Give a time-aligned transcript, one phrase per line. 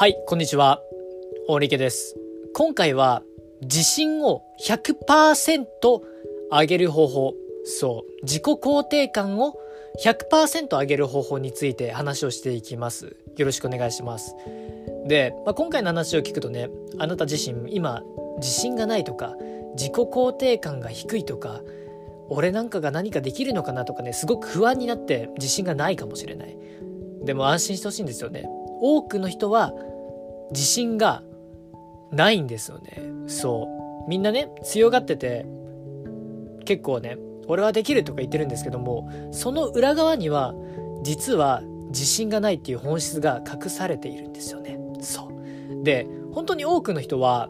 [0.00, 0.80] はい、こんにちは。
[1.46, 2.16] 大力です。
[2.54, 3.22] 今回は、
[3.60, 5.66] 自信を100%
[6.50, 7.34] 上げる方法。
[7.64, 9.58] そう、自己肯定感を
[10.02, 13.14] 100%上げる方法について話をしていきます。
[13.36, 14.34] よろしくお願いします。
[15.06, 18.02] で、まあ、今回の話を聞くとね、あなた自身、今、
[18.38, 19.36] 自信がないとか、
[19.74, 21.60] 自己肯定感が低いとか、
[22.30, 26.56] 俺なんかが何かできるのかなとかね、すごく不安になって自信がないかもしれない。
[27.22, 28.48] でも安心してほしいんですよね。
[28.80, 29.74] 多くの人は
[30.50, 31.22] 自信が
[32.12, 33.02] ないんですよね。
[33.26, 33.68] そ
[34.06, 34.08] う。
[34.08, 35.46] みんなね、強がってて、
[36.64, 40.54] 結構ね、俺はできるとか言ってるんですけども、その裏側には、
[41.02, 44.78] 実は自信がないっていう本質が隠されているんですよね。
[45.00, 45.84] そう。
[45.84, 47.48] で、本当に多くの人は、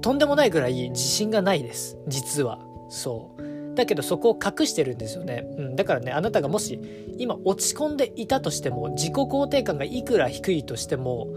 [0.00, 1.98] とんでもないぐらい自信がないです。
[2.06, 2.60] 実は。
[2.88, 3.42] そう。
[3.78, 5.46] だけどそこを隠してるんですよね。
[5.56, 5.76] うん。
[5.76, 6.78] だからね、あなたがもし
[7.16, 11.28] 今落ち込んでいたとしても、自己肯定感がいくら低いとしても、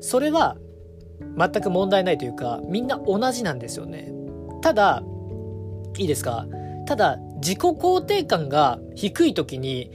[0.00, 0.56] それは
[1.36, 4.12] 全く問題ないというか、みんな同じなんですよね。
[4.62, 5.02] ただ、
[5.98, 6.46] いいですか？
[6.86, 9.90] ただ、自己肯定感が低い時に、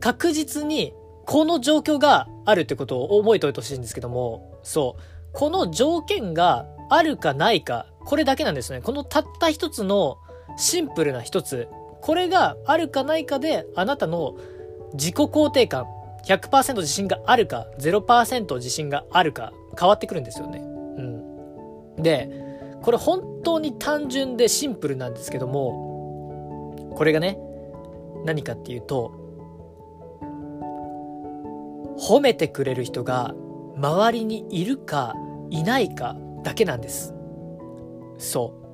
[0.00, 0.92] 確実に
[1.26, 5.02] この状況があるってことを覚えておいてほしいんですけども、そう。
[5.32, 8.80] この条件があるかないか、これだけなんですね。
[8.80, 10.16] このたった一つの
[10.56, 11.68] シンプルな一つ。
[12.00, 14.36] これがあるかないかで、あなたの
[14.94, 15.86] 自己肯定感、
[16.24, 20.58] 100%自信があるか、0%自信があるか、変わってくるんですよね。
[20.58, 22.02] うん。
[22.02, 22.30] で、
[22.82, 27.38] これ本当に単純でシンプルなんですけども、これがね、
[28.24, 29.12] 何かっていうと、
[31.98, 33.34] 褒めてくれる人が
[33.76, 35.14] 周りにいるか
[35.50, 37.14] いないかだけなんです。
[38.16, 38.69] そう。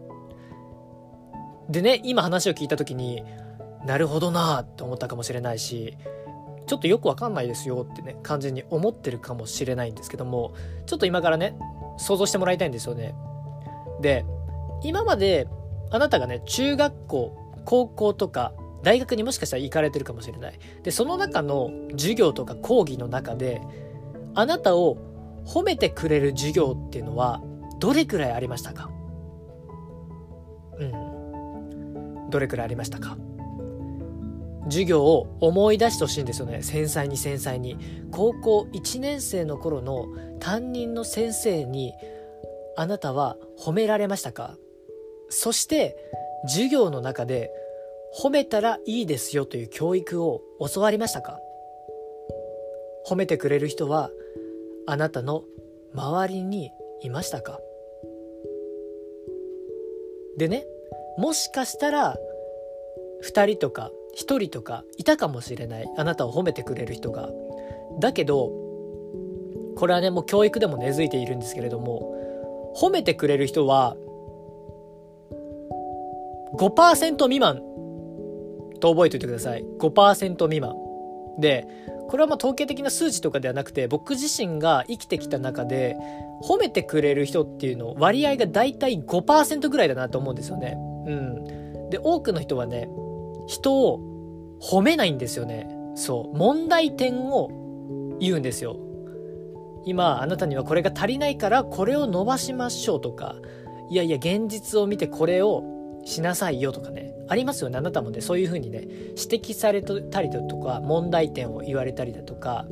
[1.68, 3.22] でね、今話を聞いた時に、
[3.84, 5.96] なるほどなって思ったかもしれないし、
[6.66, 10.54] ちょっとよくわかんないですよってね、感じに思ってるかもしれないんですけども、
[10.86, 11.56] ちょっと今からね、
[11.96, 13.14] 想像してもらいたいんですよね。
[14.00, 14.24] で、
[14.82, 15.48] 今まで
[15.90, 18.52] あなたがね、中学校、高校とか、
[18.82, 20.58] 大学にもしかしたら行かれてるかもしれない。
[20.82, 23.60] で、その中の授業とか講義の中で、
[24.34, 24.98] あなたを
[25.44, 27.40] 褒めてくれる授業っていうのは、
[27.78, 28.90] どれくらいありましたか？
[32.30, 33.16] どれくらいありましたか？
[34.64, 36.62] 授業を思い出してほしいんですよね。
[36.62, 37.76] 繊細に繊細に。
[38.10, 40.06] 高校1年生の頃の
[40.40, 41.92] 担任の先生に、
[42.76, 44.56] あなたは褒められましたか？
[45.28, 45.96] そして、
[46.48, 47.50] 授業の中で、
[48.22, 50.42] 褒めたらいいですよという教育を
[50.74, 51.38] 教わりましたか？
[53.08, 54.10] 褒めてくれる人は、
[54.86, 55.44] あなたの
[55.94, 56.72] 周りに
[57.02, 57.60] いましたか？
[60.38, 60.66] でね、
[61.18, 62.16] もしかしたら、
[63.20, 65.86] 二人とか一人とかいたかもしれない。
[65.98, 67.30] あなたを褒めてくれる人が。
[68.00, 68.50] だけど、
[69.76, 73.94] これはね、もう教育でも根付いているんですけれども、褒めてくれる人は、
[76.54, 77.60] 5%未満
[78.80, 79.64] と覚えておいてください。
[79.78, 80.74] 5%未満。
[81.38, 81.66] で、
[82.08, 85.98] これはまあ統計的な数値とかではなくて、僕自身が生きてきた中で、
[86.42, 90.78] 褒めてくれる人っていうの割合がだいたい5%ぐらいだなと思うんですよね。
[91.06, 91.90] うん。
[91.90, 92.88] で、多くの人はね、
[93.46, 94.00] 人を
[94.60, 95.68] 褒めないんですよね。
[95.94, 96.36] そう。
[96.36, 98.76] 問題点を言うんですよ。
[99.84, 103.36] 今、あなたにはこれが足りないから、これを伸ばしましょうとか、
[103.88, 105.62] いやいや、現実を見てこれを
[106.04, 107.14] しなさいよとかね。
[107.28, 107.78] ありますよね。
[107.78, 112.66] あなたもね、そういう風にね、指摘されたりだとか、問題点を言われたりだとか、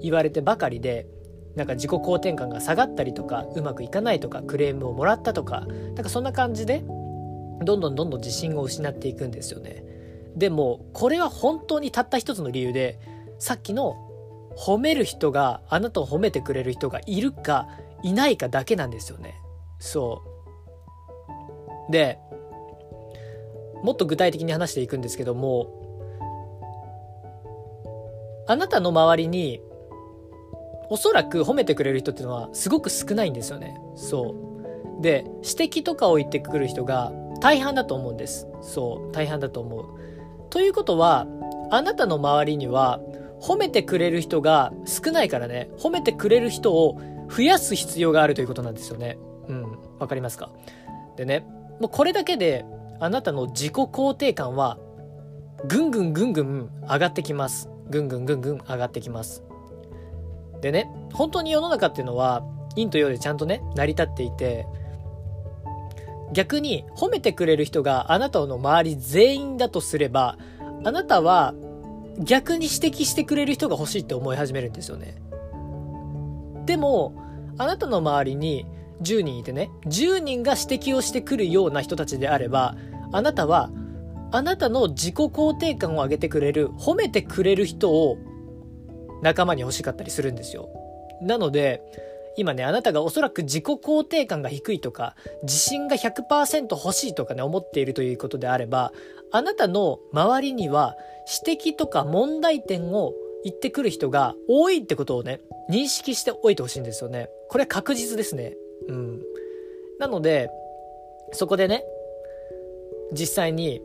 [0.00, 1.06] 言われてばかりで、
[1.54, 6.84] なんか自己肯定感が下がったりとか、うまくいかないとか、クレームをもらったとか、なんかそんな感じで、
[7.62, 9.84] どんどんどんどん自信を失っていくんですよね。
[10.36, 12.98] でも、これは本当にたった一つの理由で、
[13.38, 13.96] さっきの
[14.56, 17.68] 褒める人が、あなたを褒めてくれる人がいるか
[18.02, 19.34] いないかだけなんですよね。
[19.78, 20.22] そ
[21.88, 21.92] う。
[21.92, 22.18] で、
[23.82, 25.86] もっと具体的に話していくんですけども、
[28.46, 29.60] あなたの周りに、
[30.88, 33.80] おそらく褒めてくれる人っていうのはすごく少ないんですよね。
[33.96, 34.34] そ
[35.00, 35.02] う。
[35.02, 38.48] で、指摘とかを言ってくる人が大半だと思うんです。
[38.60, 39.12] そう。
[39.12, 39.84] 大半だと思う。
[40.50, 41.26] ということは、
[41.70, 43.00] あなたの周りには、
[43.40, 46.98] 褒めてくれる人が少ないからね、褒めてくれる人を
[47.28, 49.18] 増やす必要があるということなんですよね。
[49.48, 49.78] うん。
[49.98, 50.50] わかりますか？
[51.16, 51.46] でね、
[51.80, 52.64] もうこれだけで、
[52.98, 54.78] あなたの自己肯定感は、
[55.68, 57.68] ぐんぐんぐんぐん上がってきます。
[57.90, 59.44] ぐんぐんぐんぐん上がってきます。
[60.60, 62.42] でね、本当に世の中っていうのは、
[62.74, 64.66] 陰と陽でちゃんとね、成り立っていて、
[66.32, 70.38] 逆に褒めてくれる人があなたの周り全員だとすれば、
[70.84, 71.54] あなたは
[72.18, 75.16] 逆に指摘してくれる人が欲しいって思い始めるんですよね。
[76.64, 77.14] でも、
[77.58, 78.66] あなたの周りに
[79.02, 82.76] 10人いてね、10人が指摘をしてくるような人たちであれば、
[83.12, 83.70] あなたは、
[84.32, 88.18] あなたの自己肯定感を上げてくれる、褒めてくれる人を
[89.22, 90.68] 仲間に欲しかったりするんですよ。
[91.22, 91.82] なので、
[92.36, 98.92] 今ね、あなたがおそらく自己肯定感が低いとか、自信が100%欲しいとかね、思っているということであれば、
[99.30, 100.96] あなたの周りには
[101.46, 105.40] 指摘とか問題点を言ってくる人が多いってことをね、
[105.70, 107.30] 認識しておいてほしいんですよね。
[107.48, 108.56] これは確実ですね。
[108.88, 109.22] うん。
[109.98, 110.50] なので、
[111.32, 111.84] そこでね、
[113.12, 113.80] 実際に、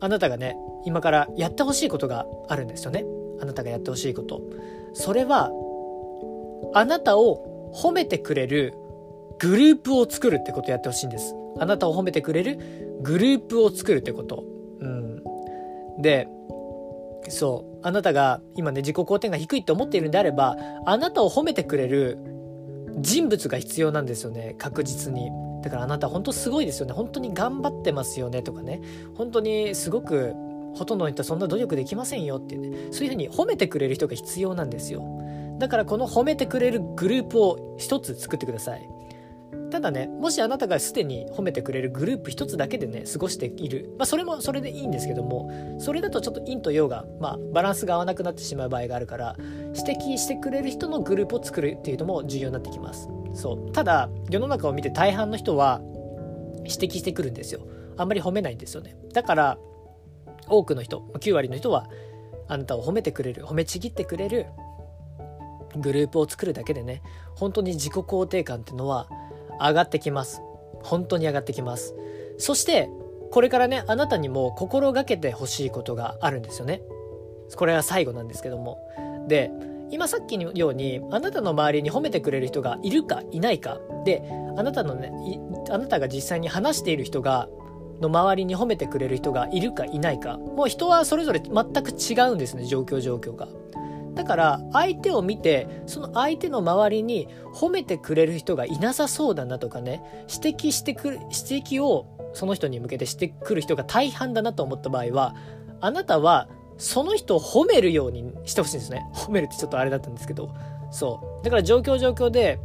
[0.00, 3.04] あなたがね、今からやってほしいことがあるんですよね。
[3.40, 4.40] あなたがやってほしいこと。
[4.92, 5.50] それは、
[6.74, 8.74] あなたを褒めてくれる
[9.38, 11.34] グループを作るってことやってほしいんです。
[11.58, 14.44] あなたを褒めてくれるグループを作るってこと。
[14.80, 15.22] うん。
[16.02, 16.28] で、
[17.28, 17.78] そう。
[17.82, 20.56] あなたが今ね、自己肯定が低いって思っているんであれば、
[20.86, 22.18] あなたを褒めてくれる
[22.98, 24.54] 人物が必要なんですよね。
[24.58, 25.30] 確実に。
[25.62, 26.92] だからあなた本当すごいですよね。
[26.92, 28.80] 本当に頑張ってますよねとかね。
[29.14, 30.34] 本当にすごく
[30.74, 32.88] ほとんどの人はそんな努力できませんよっていうね。
[32.90, 35.02] そういうふうに褒めてくれる人が必要なんですよ。
[35.58, 38.88] だからこの褒めてくれるグループを一つ作ってください。
[39.70, 43.92] ただね、もしあなたがすでに褒めてくれるグループ一つだけでね、過ごしている。
[43.98, 49.36] まあ、それもそれでいいんですけども、それだとちょっと陰と陽が、まあ、バランスが合わなくなってしまう場合があるから、
[49.74, 53.08] 指摘してくれる人のグループを作るっていうのも重要になってきます。
[53.32, 53.72] そう。
[53.72, 55.80] ただ、世の中を見て大半の人は、
[56.58, 57.66] 指摘してくるんですよ。
[57.96, 58.96] あんまり褒めないんですよね。
[59.12, 59.58] だから、
[60.48, 61.88] 多くの人、9割の人は、
[62.46, 64.46] あなたを褒めてくれる、褒めちぎってくれる
[65.76, 67.02] グループを作るだけでね、
[67.34, 69.08] 本当に自己肯定感っていうのは
[69.60, 70.42] 上がってきます。
[70.82, 71.94] 本当に上がってきます。
[72.38, 72.90] そして、
[73.30, 76.82] これからね、あなたにも心がけてほしいことがあるんですよね。
[77.56, 78.78] これは最後なんですけども。
[79.28, 79.50] で、
[79.90, 83.80] 今さっきのように、あなたの周りに褒めてくれる人がいるかいないか。
[84.04, 84.22] で、
[84.56, 85.12] あなたのね、
[85.70, 87.48] あなたが実際に話している人が、
[88.00, 90.36] の周りに褒めてくれる人がいるかいないか。
[90.36, 93.48] もう人はそれぞれ全く違うんですね、状況状況が。
[94.14, 100.02] だから相手を見てその相手の周りに褒めてくれる人がいなさそうだなとかね
[100.32, 101.16] 指摘してくる
[101.48, 105.34] 指摘をその人に向けてしてくる人が大半だなと思った場合は
[105.80, 109.06] あなたはその人を褒めるようにしてほしいんですね。
[109.14, 110.52] 褒めるってちょっとあれだったんですけど。
[110.90, 111.44] そう。
[111.44, 112.58] だから状況状況で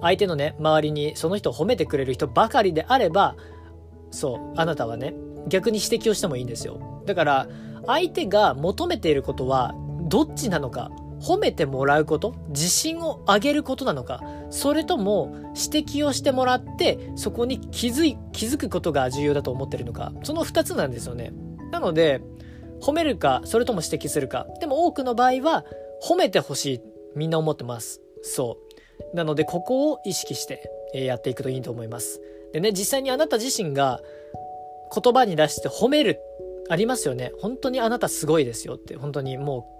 [0.00, 3.36] 相手のね周りにその人を褒めてくれる人ばかりであれば
[4.10, 4.60] そう。
[4.60, 5.14] あなたはね
[5.48, 7.02] 逆に指摘をしてもいいんですよ。
[7.06, 7.48] だから
[7.86, 9.74] 相手が求めていることは
[10.06, 15.34] どっちなのか褒めてもらうこと自信を上げることなのかそれとも
[15.72, 21.32] 指摘をしてもらってそこに気づい気づくことが重要だと思ってるのかその2つなんですよね。
[21.72, 22.22] なので
[22.80, 25.64] 褒めるかそれとも指摘するかでも多くの場合は
[26.06, 26.80] 褒めてほしい
[27.16, 28.00] みんな思ってます。
[28.22, 28.58] そ
[29.12, 29.16] う。
[29.16, 32.20] なのでここを意識してやっていくといいと思います。
[32.52, 34.00] でね実際にあなた自身が
[34.94, 36.20] 言葉に出して褒める
[36.68, 37.32] ありますよね。
[37.40, 39.75] 本当にあなたすごいですよって本当にもう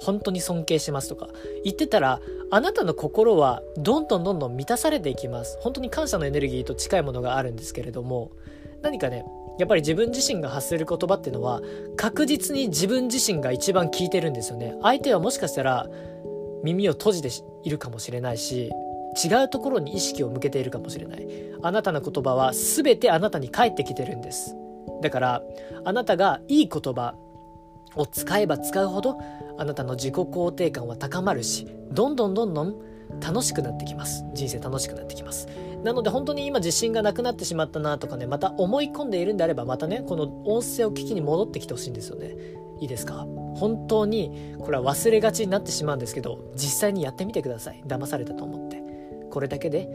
[0.00, 1.28] 本当に尊敬しますとか
[1.64, 5.58] 言ってたらあなたの心はどんどんどんどん満たされていきます。
[5.60, 8.30] 本当に感謝のエネルギーと近いものがあるんですけれども
[8.82, 9.24] 何かね
[9.58, 11.60] やっぱり自分自身が発する言葉っていうのは
[11.96, 14.74] 確実に自分自身が一番聞いてるんですよね。
[14.82, 15.88] 相手はもしかしたら
[16.62, 17.28] 耳を閉じて
[17.64, 18.70] いるかもしれないし
[19.24, 21.26] 違うところに意識を向けているかもしれない。
[21.62, 24.54] あなたの言葉は全てあなたに返ってきてるんです。
[25.02, 25.42] だから
[25.84, 27.14] あなたがいい言葉
[27.98, 29.18] を使えば使うほど
[29.58, 32.74] あなたの自己肯定感は高まるしどんどんどんどん
[33.20, 34.24] 楽しくなってきます。
[34.34, 35.48] 人生楽しくなってきます。
[35.82, 42.34] なので本当に今自信がなくなってしまったなとかねまた思い込んでいるんであればまたねこの音声を聞きに戻ってきてほしいんですよね。
[42.80, 43.26] いいですか？
[43.56, 47.82] 本当にこれは忘れがちになってしまうんですけど実際にやってみてください。
[47.86, 48.82] 騙されたと思って。
[49.30, 49.88] これだけで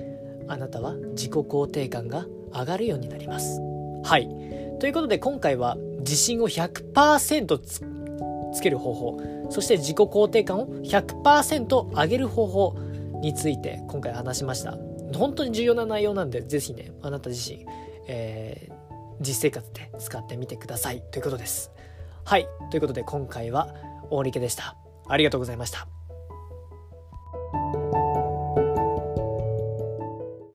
[0.48, 3.62] あなたは自己肯定感が上がるようになります。
[4.04, 4.28] はい。
[4.80, 7.82] ということで今回は自信を100%つ
[8.54, 9.22] つける方法。
[9.50, 12.76] そして自己肯定感を100%上げる方法
[13.22, 14.78] について今回話しました。
[15.16, 17.66] 本当に重要な内容なんでぜひねあなた自身、
[18.08, 18.74] えー、
[19.20, 21.04] 実生活で使ってみてください。
[21.12, 21.72] ということです。
[22.24, 22.48] はい。
[22.72, 23.74] ということで今回は
[24.10, 24.76] 大力でした。
[25.08, 25.93] ありがとうございました。